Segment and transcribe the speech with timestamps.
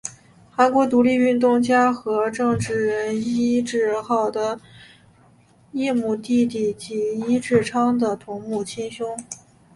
[0.49, 4.59] 韩国独立运动家和政治人尹致昊的
[5.73, 9.15] 异母弟弟及尹致昌的同母亲兄。